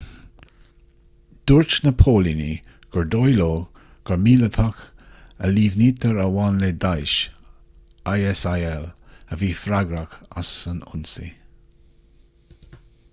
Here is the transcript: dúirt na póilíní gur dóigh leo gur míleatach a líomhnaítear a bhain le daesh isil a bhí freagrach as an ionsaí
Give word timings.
dúirt 1.49 1.73
na 1.87 1.91
póilíní 2.03 2.47
gur 2.95 3.05
dóigh 3.15 3.35
leo 3.39 3.49
gur 4.11 4.17
míleatach 4.23 4.79
a 5.45 5.51
líomhnaítear 5.57 6.19
a 6.25 6.27
bhain 6.37 6.57
le 6.65 6.71
daesh 6.87 7.21
isil 8.33 8.89
a 9.35 9.41
bhí 9.45 9.51
freagrach 9.61 10.19
as 10.43 10.55
an 10.75 10.85
ionsaí 10.91 11.31